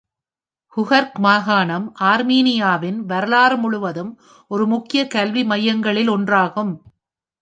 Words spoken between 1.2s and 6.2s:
மாகாணம் ஆர்மீனியாவின் வரலாறு முழுவதும் ஒரு முக்கிய கல்வி மையங்களில்